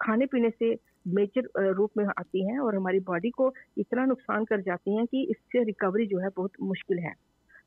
खाने 0.02 0.26
पीने 0.26 0.50
से 0.50 0.74
मेजर 1.16 1.72
रूप 1.74 1.92
में 1.98 2.06
आती 2.06 2.46
हैं 2.48 2.60
और 2.60 2.76
हमारी 2.76 3.00
बॉडी 3.00 3.30
को 3.30 3.52
इतना 3.78 4.06
नुकसान 4.06 4.46
कर 4.46 4.62
जाती 4.62 4.96
हैं 4.96 5.06
कि 5.06 5.24
इससे 5.32 5.64
रिकवरी 5.64 6.06
जो 6.08 6.20
है 6.20 6.30
बहुत 6.38 6.52
मुश्किल 6.62 7.00
है। 7.00 7.14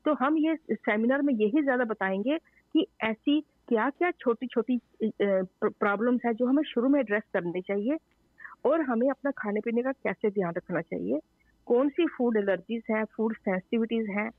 तो 0.05 0.13
हम 0.13 0.37
ये 0.37 0.55
सेमिनार 0.73 1.21
में 1.21 1.33
यही 1.33 1.61
ज़्यादा 1.63 1.83
बताएँगे 1.83 2.37
कि 2.75 2.85
ऐसी 3.03 3.39
क्या 3.67 3.89
क्या 3.89 4.11
छोटी 4.11 4.47
छोटी 4.47 4.79
प्रॉब्लम्स 5.21 6.21
है 6.25 6.33
जो 6.33 6.45
हमें 6.45 6.63
शुरू 6.63 6.89
में 6.89 6.99
एड्रेस 6.99 7.23
करनी 7.33 7.61
चाहिए 7.61 7.97
और 8.65 8.81
हमें 8.81 9.09
अपना 9.09 9.31
खाने 9.37 9.59
पीने 9.59 9.81
का 9.83 9.91
कैसे 9.91 10.29
ध्यान 10.29 10.53
रखना 10.57 10.81
चाहिए। 10.81 11.19
कौन 11.67 11.89
सी 11.89 12.05
फ़ूड 12.07 12.37
एलर्जीज 12.37 12.83
हैं 12.91 13.03
फ़ूड 13.15 13.35
सेंसिटिविटीज 13.35 14.09
हैं? 14.09 14.29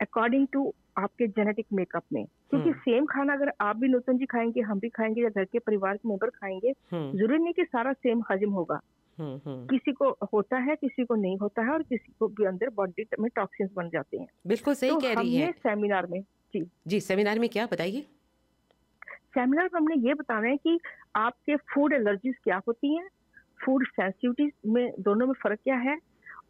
अकॉर्डिंग 0.00 0.46
टू 0.52 0.72
आपके 0.98 1.26
जेनेटिक 1.28 1.66
मेकअप 1.72 2.02
में। 2.12 2.24
क्योंकि 2.24 2.68
हम्म। 2.70 2.78
सेम 2.78 3.06
खाना 3.06 3.32
अगर 3.32 3.52
आप 3.60 3.76
भी 3.76 3.88
नूतन 3.88 4.16
जी 4.18 4.26
खाएँगे 4.26 4.60
हम 4.60 4.78
भी 4.80 4.88
खाएँगे 4.88 5.22
या 5.22 5.28
घर 5.28 5.44
के 5.44 5.58
परिवार 5.58 5.96
के 5.96 6.08
मेंबर 6.08 6.30
खाएँगे 6.30 6.74
हम्म, 6.92 7.18
ज़रूरी 7.18 7.38
नहीं 7.38 7.54
कि 7.54 7.64
सारा 7.64 7.92
सेम 7.92 8.22
हजम 8.30 8.50
होगा। 8.50 8.80
हम्म, 9.18 9.50
हम्म। 9.50 9.66
किसी 9.66 9.92
को 9.92 10.10
होता 10.10 10.56
है 10.56 10.76
किसी 10.76 11.04
को 11.04 11.14
नहीं 11.14 11.38
होता 11.38 11.62
है 11.62 11.70
और 11.70 11.82
किसी 11.82 12.12
को 12.20 12.28
भी 12.28 12.44
अंदर 12.44 12.70
बॉडी 12.70 13.06
में 13.20 13.30
टॉक्सिन्स 13.36 13.70
बन 13.72 13.88
जाते 13.90 14.18
हैं। 14.18 14.26
बिल्कुल 14.46 14.74
सही 14.74 14.90
तो 14.90 15.00
कह 15.00 15.12
रही 15.12 15.36
है। 15.36 15.52
सेमिनार 15.52 16.06
में 16.06 16.20
जी। 16.20 16.70
जी 16.86 17.00
सेमिनार 17.00 17.38
में 17.38 17.48
क्या 17.48 17.66
बताइए? 17.72 18.06
सेमिनार 19.34 19.70
में 19.74 19.80
हमने 19.80 20.08
ये 20.08 20.14
बताना 20.14 20.48
है 20.48 20.56
कि 20.56 20.80
आपके 21.16 21.56
फ़ूड 21.56 21.92
एलर्जीज 21.92 22.34
क्या 22.44 22.62
होती 22.68 22.96
हैं? 22.96 23.08
फ़ूड 23.64 23.86
सेंसिटिविटीज 23.86 24.52
में 24.66 24.92
दोनों 25.00 25.26
में 25.26 25.34
फ़र्क 25.34 25.60
क्या 25.64 25.76
है? 25.76 25.98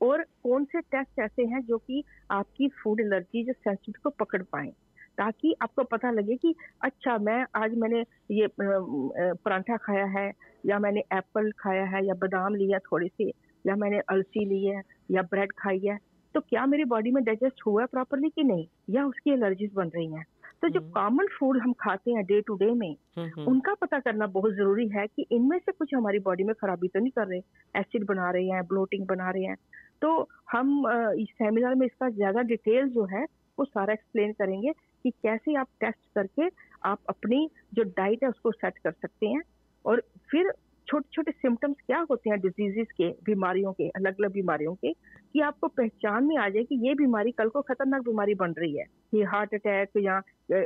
और 0.02 0.22
कौन 0.22 0.64
से 0.64 0.80
टेस्ट 0.80 1.20
ऐसे 1.20 1.42
हैं 1.42 1.60
जो 1.60 1.78
कि 1.78 2.04
आपकी 2.30 2.68
फ़ूड 2.68 3.00
एलर्जी 3.00 3.48
या 3.48 3.52
सेंसिटिव 3.52 3.94
को 4.04 4.10
पकड़ 4.10 4.42
पाए 4.42 4.72
ताकि 5.18 5.54
आपको 5.62 5.84
पता 5.84 6.10
लगे 6.10 6.36
कि 6.36 6.54
अच्छा 6.82 7.18
मैं 7.18 7.46
आज 7.56 7.74
मैंने 7.74 8.04
ये 8.30 8.48
पराठा 8.60 9.76
खाया 9.76 10.04
है 10.04 10.32
या 10.66 10.78
मैंने 10.78 11.00
एप्पल 11.00 11.52
खाया 11.58 11.84
है 11.84 12.06
या 12.06 12.14
बादाम 12.14 12.54
लिया 12.54 12.78
थोड़े 12.78 13.08
से 13.08 13.32
या 13.66 13.76
मैंने 13.76 13.98
अलसी 13.98 14.44
ली 14.44 14.66
है 14.66 14.82
या 15.10 15.22
ब्रेड 15.22 15.52
खाई 15.58 15.78
है। 15.78 15.98
तो 16.34 16.40
क्या 16.40 16.66
मेरी 16.66 16.84
बॉडी 16.84 17.10
में 17.10 17.24
डाइजेस्ट 17.24 17.60
हुआ 17.66 17.82
है 17.82 17.86
प्रॉपरली 17.86 18.28
कि 18.28 18.44
नहीं? 18.44 18.66
या 18.90 19.06
उसकी 19.06 19.30
एलर्जीज 19.30 19.72
बन 19.72 19.88
रही 19.88 20.06
हैं? 20.06 20.24
तो 20.62 20.68
जो 20.68 20.80
हम्म। 20.80 20.90
कॉमन 20.90 21.26
फ़ूड 21.26 21.58
हम 21.58 21.72
खाते 21.72 22.10
हैं 22.10 22.24
डे 22.24 22.40
टू 22.40 22.56
डे 22.56 22.70
में 22.70 22.96
हम्म, 23.16 23.28
हम्म, 23.28 23.44
उनका 23.44 23.74
पता 23.74 23.98
करना 23.98 24.26
बहुत 24.26 24.52
ज़रूरी 24.52 24.88
है 24.88 25.06
कि 25.06 25.26
इनमें 25.30 25.58
से 25.58 25.72
कुछ 25.72 25.94
हमारी 25.94 26.18
बॉडी 26.18 26.44
में 26.44 26.54
खराबी 26.54 26.88
तो 26.88 27.00
नहीं 27.00 27.10
कर 27.10 27.26
रहे? 27.26 27.40
एसिड 27.76 28.06
बना 28.06 28.30
रहे 28.30 28.46
हैं 28.46 28.66
ब्लोटिंग 28.66 29.06
बना 29.06 29.30
रहे 29.30 29.42
हैं। 29.42 29.56
तो 30.02 30.28
हम 30.52 30.84
इस 31.20 31.28
सेमिनार 31.28 31.74
में 31.74 31.86
इसका 31.86 32.08
ज़्यादा 32.08 32.42
डिटेल 32.42 32.88
जो 32.88 33.04
है 33.04 33.24
वो 33.58 33.64
सारा 33.64 33.92
एक्सप्लेन 33.92 34.32
करेंगे 34.32 34.72
कि 34.72 35.10
कैसे 35.10 35.54
आप 35.54 35.68
टेस्ट 35.80 35.98
करके 36.14 36.48
आप 36.88 36.98
अपनी 37.08 37.48
जो 37.74 37.82
डाइट 37.82 38.24
है 38.24 38.28
उसको 38.28 38.52
सेट 38.52 38.78
कर 38.78 38.92
सकते 38.92 39.26
हैं 39.26 39.42
और 39.84 40.02
फिर 40.30 40.52
छोटे 40.86 41.08
छोटे 41.12 41.32
सिम्टम्स 41.32 41.76
क्या 41.86 41.98
होते 42.10 42.30
हैं 42.30 42.38
डिजीजेस 42.40 42.86
के 42.96 43.08
बीमारियों 43.24 43.72
के 43.72 43.88
अलग 43.88 44.20
अलग 44.20 44.32
बीमारियों 44.32 44.74
के 44.74 44.92
कि 44.92 45.40
आपको 45.40 45.68
पहचान 45.68 46.24
में 46.24 46.36
आ 46.36 46.48
जाए 46.48 46.62
कि 46.62 46.88
ये 46.88 46.94
बीमारी 46.94 47.30
कल 47.30 47.48
को 47.48 47.60
खतरनाक 47.62 48.02
बीमारी 48.02 48.34
बन 48.34 48.54
रही 48.58 48.78
है 48.78 48.84
ये 49.14 49.24
हार्ट 49.24 49.54
अटैक 49.54 49.90
या 49.96 50.16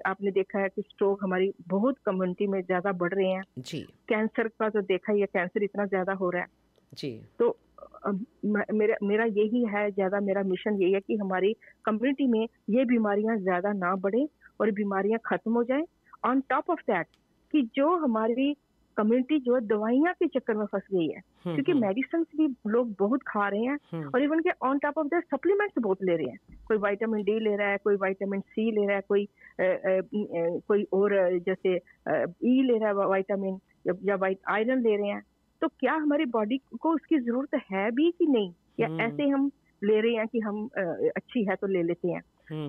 आपने 0.07 0.31
देखा 0.31 0.59
है 0.59 0.69
कि 0.69 0.83
स्ट्रोक 0.83 1.25
हमारी 1.25 1.52
बहुत 1.69 1.99
कम्युनिटी 2.07 2.47
में 2.47 2.61
ज़्यादा 2.62 2.93
बढ़ 2.93 3.14
रहे 3.14 3.28
हैं। 3.28 3.43
जी। 3.59 3.81
कैंसर 4.09 4.49
का 4.49 4.69
तो 4.69 4.81
देखा 4.83 5.12
ही 5.12 5.21
है 5.21 5.26
कैंसर 5.26 5.62
इतना 5.62 5.87
ज़्यादा 5.87 6.12
हो 6.12 6.31
रहा 6.31 6.43
है। 6.43 6.49
जी। 6.93 7.11
तो 7.38 7.57
मेरा 8.73 8.97
मेरा 9.02 9.25
यही 9.25 9.64
है 9.64 9.90
ज़्यादा 9.90 10.21
मेरा 10.21 10.42
मिशन 10.42 10.83
यही 10.83 10.92
है 10.92 11.00
कि 11.00 11.16
हमारी 11.16 11.52
कम्युनिटी 11.85 12.26
में 12.26 12.47
ये 12.71 12.85
बीमारियाँ 12.85 13.37
ज़्यादा 13.37 13.73
ना 13.73 13.95
बढ़े 13.97 14.26
और 14.61 14.71
बीमारियाँ 14.71 15.18
खत्म 15.26 15.52
हो 15.52 15.64
जाए 15.64 15.85
ऑन 16.25 16.40
टॉप 16.40 16.71
ऑफ़ 16.71 16.80
दैट 16.80 17.06
कि 17.54 17.62
जो 17.76 17.95
हमारी 17.97 18.54
कम्युनिटी 18.97 19.38
जो 19.38 19.54
है 19.54 19.61
दवाइयाँ 19.61 20.12
के 20.14 20.26
चक्कर 20.28 20.54
में 20.54 20.64
फंस 20.66 20.83
गई 20.92 21.06
है 21.06 21.18
हम्म, 21.18 21.54
क्योंकि 21.54 21.73
मेडिसिन 21.73 22.21
हम्म। 22.21 22.47
भी 22.47 22.71
लोग 22.71 22.95
बहुत 22.99 23.23
खा 23.26 23.49
रहे 23.49 23.61
हैं 23.61 23.78
हम्म। 23.92 24.11
और 24.14 24.23
इवन 24.23 24.40
के 24.40 24.50
on 24.62 24.78
top 24.78 24.99
of 24.99 25.06
that 25.06 25.25
supplements 25.25 25.83
बहुत 25.83 26.02
ले 26.02 26.16
रहे 26.16 26.26
हैं 26.26 26.59
कोई 26.68 26.76
विटामिन 26.78 27.23
डी 27.23 27.38
ले 27.40 27.54
रहा 27.56 27.68
है 27.68 27.78
कोई 27.85 27.97
विटामिन 27.97 28.40
सी 28.40 28.71
ले 28.71 28.87
रहा 28.87 28.97
है 28.97 29.02
कोई 29.09 29.28
कोई 30.68 30.87
और 30.92 31.16
जैसे 31.38 31.75
ई 31.75 32.62
ले 32.62 32.78
रहा 32.78 32.88
है 32.88 33.09
विटामिन 33.12 33.59
या 34.04 34.16
वाइट 34.16 34.38
आयरन 34.49 34.83
ले 34.83 34.97
रहे 34.97 35.09
हैं 35.09 35.23
तो 35.63 35.69
क्या 35.71 35.95
हमारी 35.95 36.25
बॉडी 36.29 36.59
को 36.81 36.95
उसकी 36.95 37.19
ज़रूरत 37.21 37.61
है 37.73 37.91
भी 37.91 38.11
कि 38.13 38.27
नहीं? 38.27 38.53
या 38.79 38.89
ऐसे 39.01 39.29
हम 39.29 39.51
ले 39.83 40.01
रहे 40.01 40.15
हैं 40.15 40.27
कि 40.29 40.41
हम 40.41 40.67
अच्छी 41.17 41.45
है 41.49 41.57
तो 41.57 41.67
ले 41.67 41.83
लेते 41.83 42.09
हैं। 42.09 42.21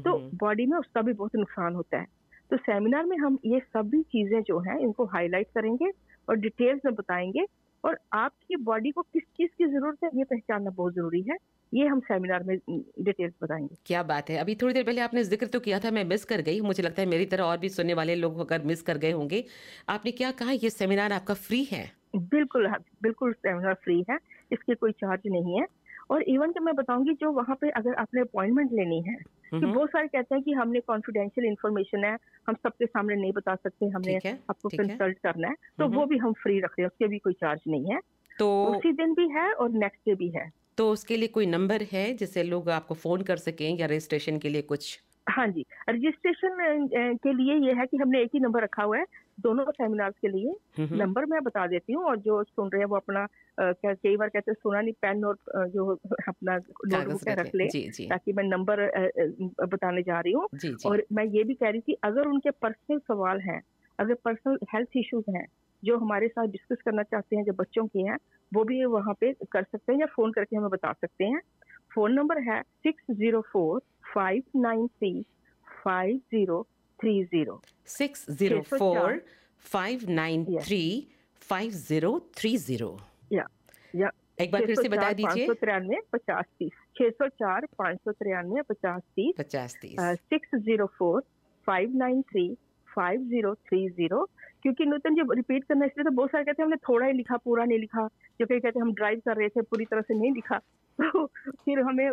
तो 0.06 0.18
बॉडी 0.36 0.66
में 0.66 0.78
उसका 0.78 1.02
भी 1.02 1.14
बहुत 1.14 1.36
नुकसान 1.36 1.76
होता 1.76 2.00
है। 2.00 2.06
तो 2.52 2.58
सेमिनार 2.58 3.06
में 3.06 3.18
हम 3.18 3.38
ये 3.46 3.60
सभी 3.60 4.02
चीज़ें 4.06 4.42
जो 4.44 4.60
हैं 4.62 4.78
इनको 4.80 5.06
हाईलाइट 5.08 5.48
करेंगे 5.56 5.92
और 6.28 6.36
डिटेल्स 6.38 6.82
में 6.86 6.94
बताएँगे। 6.96 7.46
और 7.84 7.98
आपकी 8.16 8.56
बॉडी 8.64 8.92
को 8.92 9.02
किस 9.04 9.24
चीज़ 9.38 9.50
की 9.58 9.66
ज़रूरत 9.68 9.98
है 10.04 10.10
ये 10.16 10.24
पहचानना 10.26 10.70
बहुत 10.72 10.94
ज़रूरी 10.94 11.22
है। 11.22 11.38
ये 11.74 11.88
हम 11.88 12.00
सेमिनार 12.00 12.44
में 12.44 12.58
डिटेल्स 12.70 13.34
बताएँगे। 13.44 13.76
क्या 13.86 14.04
बात 14.04 14.30
है। 14.30 14.38
अभी 14.38 14.56
थोड़ी 14.56 14.74
देर 14.74 14.84
पहले 14.84 15.02
आपने 15.02 15.24
ज़िक्र 15.24 15.48
तो 15.48 15.60
किया 15.60 15.80
था 15.80 15.92
मैं 15.92 16.04
मिस 16.06 16.26
कर 16.26 16.42
गई 16.42 16.62
मुझे 16.62 16.84
लगता 16.84 17.02
है 17.02 17.08
मेरी 17.08 17.26
तरह 17.26 17.44
और 17.44 17.58
भी 17.58 17.70
सुनने 17.70 17.94
वाले 17.94 18.16
लोग 18.16 18.40
अगर 18.40 18.62
मिस 18.62 18.82
कर 18.82 18.98
गए 18.98 19.12
होंगे। 19.12 19.44
आपने 19.90 20.12
क्या 20.12 20.32
कहा 20.32 20.52
ये 20.52 20.70
सेमिनार 20.70 21.14
आपका 21.14 21.34
फ्री 21.34 21.64
है? 21.64 21.92
बिल्कुल 22.16 22.68
बिल्कुल 23.04 23.34
सेमिनार 23.34 23.74
फ्री 23.74 24.04
है। 24.10 24.18
इसके 24.52 24.76
कोई 24.76 24.92
चार्ज 24.92 25.22
नहीं 25.26 25.60
है। 25.60 25.66
और 26.12 26.22
इवन 26.24 26.52
कि 26.52 26.60
मैं 26.60 26.76
बताऊँगी 26.76 27.14
जो 27.14 27.32
वहाँ 27.32 27.56
पे 27.62 27.70
अगर 27.70 27.94
आपने 27.94 28.22
अपॉइंटमेंट 28.22 28.72
लेनी 28.72 29.02
है 29.02 29.16
कि 29.52 29.66
बहुत 29.66 29.90
सारे 29.90 30.08
कहते 30.08 30.36
हैं 30.36 30.44
कि 30.44 30.52
हमने 30.52 30.80
कॉन्फिडेंशियल 30.80 31.48
इन्फॉर्मेशन 31.48 32.04
है 32.04 32.18
हम 32.48 32.56
सबके 32.56 32.86
सामने 32.86 33.16
नहीं 33.16 33.32
बता 33.32 33.56
सकते 33.56 33.86
हमने 33.86 34.16
आपको 34.18 34.70
कंसल्ट 34.70 35.18
करना 35.18 35.48
है। 35.48 35.56
तो 35.80 35.88
वो 35.88 36.06
भी 36.06 36.18
हम 36.18 36.34
फ्री 36.34 36.60
रख 36.60 36.70
रहे 36.70 36.82
हैं 36.82 36.88
उसके 36.88 37.08
भी 37.08 37.20
कोई 37.20 37.34
चार्ज 37.34 37.62
नहीं 37.68 37.94
है। 37.94 38.00
तो 38.40 38.48
उसी 38.66 38.92
दिन 38.92 39.14
भी 39.14 39.28
है 39.30 39.52
और 39.54 39.70
नेक्स्ट 39.70 40.02
डे 40.06 40.16
भी 40.16 40.30
है। 40.30 40.50
तो 40.78 40.90
उसके 40.92 41.18
लिए 41.18 41.28
कोई 41.28 41.46
नंबर 41.46 41.84
है 41.92 42.14
जिससे 42.14 42.44
लोग 42.44 42.70
आपको 42.70 42.96
फ़ोन 42.96 43.22
कर 43.22 43.38
सकें 43.38 43.78
या 43.78 43.86
रजिस्ट्रेशन 43.86 44.38
के 44.40 44.50
लिए 44.50 44.62
कुछ? 44.64 44.98
हाँ 45.28 45.48
जी 45.48 45.64
रजिस्ट्रेशन 45.90 46.88
के 47.24 47.34
लिए 47.34 47.56
ये 47.68 47.74
है 47.74 47.86
कि 47.86 47.98
हमने 47.98 48.22
एक 48.22 48.30
ही 48.34 48.40
नंबर 48.40 48.64
रखा 48.64 48.84
हुआ 48.84 48.98
है 48.98 49.06
दोनों 49.40 49.66
सेमिनार्स 49.72 50.16
के 50.22 50.28
लिए। 50.28 50.54
नंबर 50.98 51.26
मैं 51.26 51.42
बता 51.44 51.66
देती 51.68 51.94
हूँ 51.94 52.04
और 52.04 52.20
जो 52.20 52.44
सुन 52.44 52.70
रहे 52.74 52.82
हैं 52.82 52.88
वो 52.90 52.96
अपना 52.96 53.26
कई 53.58 54.16
बार 54.18 54.30
कहते 54.30 54.52
हैं 54.52 54.56
सुना 54.56 54.82
नहीं 54.82 54.94
पेन 55.02 55.24
और 55.26 55.38
जो 55.70 55.92
अपना 56.28 56.56
नोटबुक 56.58 57.28
रख। 57.30 57.52
ले 57.56 57.68
जी, 57.68 57.82
जी. 57.90 58.06
ताकि 58.06 58.34
मैं 58.34 58.44
नंबर 58.44 58.86
बताने 59.66 60.02
जा 60.02 60.20
रही 60.20 60.34
हूँ। 60.34 60.48
और 60.86 61.04
मैं 61.14 61.26
ये 61.26 61.44
भी 61.44 61.54
कह 61.54 61.70
रही 61.70 61.82
थी 61.82 61.98
अगर 62.04 62.28
उनके 62.28 62.52
पर्सनल 62.62 63.00
सवाल 63.08 63.42
हैं 63.42 63.62
अगर 64.00 64.14
पर्सनल 64.26 64.58
हेल्थ 64.74 64.98
इश्यूज़ 64.98 65.36
हैं 65.38 65.46
जो 65.84 65.98
हमारे 65.98 66.28
साथ 66.28 66.48
डिस्कस 66.48 66.82
करना 66.86 67.04
चाहते 67.04 67.36
हैं 67.36 67.44
जो 67.44 67.54
बच्चों 67.54 67.86
के 67.88 68.00
हैं 68.00 68.18
वो 68.52 68.64
भी 68.64 68.84
वहाँ 68.86 69.14
पे 69.22 69.32
कर 69.52 69.64
सकते 69.64 69.94
हैं 69.94 70.00
या 70.00 70.06
फ़ोन 70.16 70.32
करके 70.32 70.56
हमें 70.56 70.70
बता 70.70 70.92
सकते 70.94 71.26
हैं। 71.26 71.42
फ़ोन 71.96 72.14
नंबर 72.14 72.42
है 72.42 72.62
six 72.84 73.12
zero 73.12 73.42
four 73.52 73.80
five 74.14 74.44
nine 74.56 74.88
three 74.88 75.12
five 75.68 76.18
zero 76.34 76.62
three 77.00 77.24
zero. 77.26 77.62
Six 77.88 78.26
zero 78.32 78.62
four 78.62 79.22
five 79.66 80.10
nine 80.10 80.46
three 80.58 80.82
five 81.42 81.72
zero 81.72 82.20
three 82.38 82.56
zero. 82.58 82.98
या 83.34 83.48
या 83.94 84.10
एक 84.40 84.52
बार 84.52 84.66
फिर 84.66 84.76
से 84.76 84.90
बता 84.90 85.12
दीजिए। 85.14 85.54
तिरानवे 85.54 86.00
पचास 86.14 86.46
तीस। 86.60 86.72
छह 86.98 87.10
सौ 87.12 87.28
चार 87.30 87.66
पाँच 87.78 87.98
सौ 87.98 88.12
तिरानवे 88.12 88.62
पचास 88.70 89.02
तीस। 89.16 89.34
पचास 89.38 89.76
तीस। 89.82 90.00
Six 90.30 90.56
zero 90.56 90.86
four 90.98 91.22
five 91.68 91.96
nine 91.98 92.22
three 92.22 92.48
five 92.98 93.22
zero 93.30 93.54
three 93.70 93.88
zero 93.90 94.28
क्योंकि 94.64 94.86
नूतन 94.86 95.16
जी 95.16 95.22
रिपीट 95.36 95.64
करना 95.64 95.86
इसलिए 95.86 96.04
तो 96.04 96.12
बहुत 96.12 96.30
सारे 96.32 96.44
कहते 96.44 96.62
हैं 96.62 96.66
हमने 96.66 96.78
थोड़ा 96.90 97.06
ही 97.06 97.14
लिखा 97.14 97.38
पूरा 97.38 97.66
नहीं 97.66 97.80
लिखा। 97.80 98.08
जो 98.40 98.46
कहीं 98.46 98.60
कहते 98.60 98.80
हैं 98.80 98.86
हम 98.86 98.94
ड्राइव 98.94 99.22
कर 99.26 99.36
रहे 99.38 99.50
थे 99.50 99.62
पूरी 99.62 99.86
तरह 99.86 100.02
से 100.02 100.14
नहीं 100.20 100.32
लिखा। 100.34 100.58
तो 101.02 101.26
फिर 101.26 101.80
हमें 101.88 102.08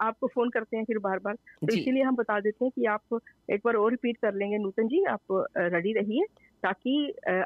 आपको 0.00 0.26
फ़ोन 0.26 0.50
करते 0.50 0.76
हैं 0.76 0.84
फिर 0.84 0.98
बार 0.98 1.18
बार 1.24 1.34
तो 1.34 1.72
इसीलिए 1.74 2.02
हम 2.02 2.16
बता 2.16 2.38
देते 2.40 2.64
हैं 2.64 2.72
कि 2.76 2.84
आप 2.94 3.20
एक 3.52 3.60
बार 3.64 3.76
और 3.76 3.90
रिपीट 3.90 4.16
कर 4.22 4.34
लेंगे। 4.34 4.58
नूतन 4.58 4.88
जी 4.88 5.04
आप 5.14 5.44
रेडी 5.58 5.92
रहिए 5.92 6.24
ताकि 6.62 6.96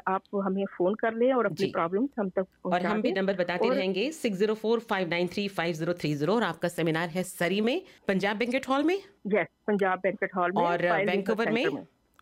आप 0.07 0.21
हमें 0.45 0.65
फ़ोन 0.77 0.95
कर 1.01 1.13
लें 1.13 1.31
और 1.33 1.45
अपनी 1.45 1.71
प्रॉब्लम 1.71 2.07
हम 2.19 2.29
तक 2.37 2.45
और 2.65 2.85
हम 2.85 3.01
भी 3.01 3.11
नंबर 3.11 3.35
बताते 3.35 3.67
और... 3.67 3.75
रहेंगे 3.75 4.09
six 4.11 4.37
zero 4.37 4.53
four 4.55 4.79
five 4.89 5.09
nine 5.09 5.27
three 5.33 5.47
five 5.59 5.73
zero 5.75 5.93
three 6.01 6.13
zero 6.15 6.35
और 6.35 6.43
आपका 6.43 6.67
सेमिनार 6.69 7.09
है 7.09 7.23
सरी 7.29 7.61
में 7.61 7.81
पंजाब 8.07 8.37
बैंकेट 8.37 8.69
हॉल 8.69 8.83
में? 8.83 8.97
यस 9.35 9.47
पंजाब 9.67 9.99
बैंकेट 10.03 10.35
हॉल 10.35 10.51
में 10.51 10.63
और 10.63 10.91
बैंकोवर 11.05 11.51
में। 11.51 11.65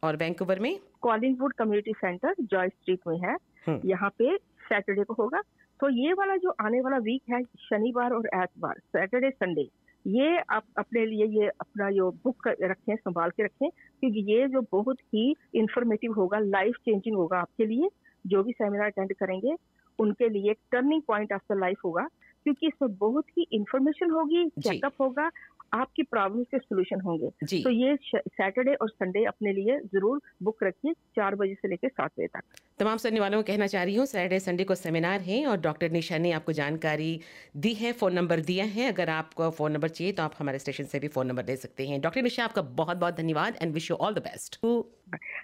और 0.03 0.15
बैंकोवर 0.15 0.59
में? 0.59 0.79
Collingwood 1.01 1.53
community 1.53 1.91
centre 1.91 2.35
Joy 2.41 2.69
street 2.69 2.99
में 3.07 3.17
है। 3.17 3.35
हम्म। 3.67 3.79
यहाँ 3.85 4.09
पे 4.09 4.37
सैटरडे 4.37 5.03
को 5.03 5.13
होगा। 5.13 5.41
तो 5.79 5.89
ये 5.89 6.13
वाला 6.13 6.35
जो 6.35 6.55
आने 6.61 6.81
वाला 6.81 6.97
वीक 6.97 7.21
है 7.29 7.43
शनिवार 7.43 8.13
और 8.13 8.27
एतवार 8.35 8.79
सैटरडे 8.79 9.29
संडे 9.29 9.69
ये 10.07 10.39
आप 10.49 10.63
अपने 10.77 11.05
लिए 11.05 11.25
ये 11.41 11.47
अपना 11.47 11.91
जो 11.91 12.11
बुक 12.11 12.47
रखें 12.47 12.95
संभाल 12.95 13.29
के 13.29 13.43
रखें 13.43 13.69
क्योंकि 13.69 14.19
ये 14.31 14.47
जो 14.47 14.61
बहुत 14.71 14.99
ही 14.99 15.35
इंफॉर्मेटिव 15.55 16.13
होगा 16.13 16.39
लाइफ 16.39 16.75
चेंजिंग 16.75 17.15
होगा 17.15 17.39
आपके 17.39 17.65
लिए 17.65 17.89
जो 18.27 18.43
भी 18.43 18.51
सेमिनार 18.51 18.87
अटेंड 18.87 19.13
करेंगे 19.13 19.55
उनके 19.99 20.29
लिए 20.29 20.53
turning 20.53 21.01
point 21.07 21.33
of 21.33 21.53
the 21.53 21.57
life 21.57 21.77
होगा 21.85 22.07
क्योंकि 22.43 22.67
इसमें 22.67 22.97
बहुत 22.97 23.25
ही 23.37 23.47
इंफॉर्मेशन 23.51 24.11
होगी 24.11 24.49
चेकअप 24.49 24.93
होगा 25.01 25.29
आपकी 25.73 26.03
प्रॉब्लम 26.05 26.43
के 26.43 26.57
सोल्यूशन 26.59 27.01
होंगे। 27.01 27.29
तो 27.53 27.69
ये 27.69 27.95
सैटरडे 28.05 28.73
और 28.75 28.89
संडे 28.89 29.23
अपने 29.25 29.53
लिए 29.53 29.79
ज़रूर 29.93 30.21
बुक 30.43 30.63
रखिए 30.63 30.93
चार 31.15 31.35
बजे 31.35 31.53
से 31.53 31.67
लेकर 31.67 31.89
सात 31.89 32.11
बजे 32.11 32.27
तक। 32.27 32.41
तमाम 32.79 32.97
सुनने 32.97 33.19
वालों 33.19 33.41
को 33.41 33.47
कहना 33.47 33.67
चाह 33.67 33.83
रही 33.83 33.95
हूँ 33.95 34.05
सैटरडे 34.05 34.39
संडे 34.39 34.63
को 34.63 34.75
सेमिनार 34.75 35.21
है 35.21 35.45
और 35.45 35.57
डॉक्टर 35.61 35.91
निशा 35.91 36.17
ने 36.17 36.31
आपको 36.31 36.51
जानकारी 36.53 37.19
दी 37.57 37.73
है 37.73 37.91
फ़ोन 37.93 38.13
नंबर 38.13 38.39
दिया 38.41 38.65
है। 38.67 38.87
अगर 38.91 39.09
आपको 39.09 39.49
फ़ोन 39.51 39.71
नंबर 39.71 39.89
चाहिए 39.89 40.13
तो 40.13 40.23
आप 40.23 40.33
हमारे 40.39 40.59
स्टेशन 40.59 40.83
से 40.85 40.99
भी 40.99 41.07
फ़ोन 41.09 41.27
नंबर 41.27 41.43
दे 41.43 41.55
सकते 41.57 41.87
हैं। 41.87 42.01
डॉक्टर 42.01 42.21
निशा 42.21 42.43
आपका 42.43 42.61
बहुत 42.81 42.97
बहुत 42.97 43.17
धन्यवाद 43.17 43.57
and 43.61 43.73
wish 43.73 43.91
you 43.91 43.97
all 43.97 44.13
the 44.13 44.19
best 44.23 44.59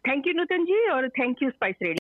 thank 0.07 0.27
you 0.27 0.33
Nutan 0.33 0.65
ji 0.65 0.87
और 0.89 1.07
थैंक 1.09 1.41
यू 1.43 1.49
स्पाइस 1.49 1.75
रेडियो 1.81 1.93